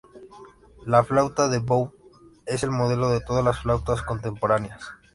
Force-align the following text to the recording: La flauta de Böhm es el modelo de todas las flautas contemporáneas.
La 0.83 1.03
flauta 1.03 1.47
de 1.47 1.59
Böhm 1.59 1.91
es 2.47 2.63
el 2.63 2.71
modelo 2.71 3.09
de 3.09 3.21
todas 3.21 3.45
las 3.45 3.59
flautas 3.59 4.01
contemporáneas. 4.01 4.81